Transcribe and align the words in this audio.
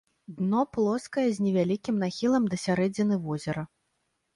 Дно 0.37 0.61
плоскае 0.77 1.27
з 1.37 1.47
невялікім 1.49 2.03
нахілам 2.07 2.43
да 2.55 2.63
сярэдзіны 2.67 3.23
возера. 3.31 3.73